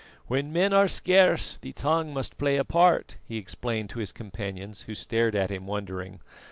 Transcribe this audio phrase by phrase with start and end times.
[0.25, 4.81] "When men are scarce the tongue must play a part," he explained to his companions,
[4.89, 6.21] who stared at him wondering.